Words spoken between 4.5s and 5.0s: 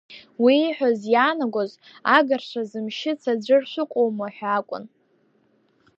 акәын…